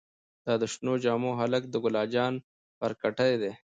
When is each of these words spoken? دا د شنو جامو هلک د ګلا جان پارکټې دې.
دا 0.45 0.53
د 0.61 0.63
شنو 0.73 0.93
جامو 1.03 1.31
هلک 1.41 1.63
د 1.69 1.75
ګلا 1.83 2.03
جان 2.13 2.33
پارکټې 2.79 3.33
دې. 3.41 3.51